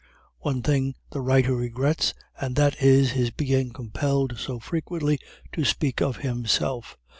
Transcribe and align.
One 0.39 0.63
thing 0.63 0.95
the 1.11 1.21
writer 1.21 1.53
regrets, 1.55 2.15
and 2.39 2.55
that 2.55 2.81
is 2.81 3.11
his 3.11 3.29
being 3.29 3.69
compelled 3.71 4.39
so 4.39 4.57
frequently 4.57 5.19
to 5.51 5.63
speak 5.63 6.01
of 6.01 6.17
himself. 6.17 6.97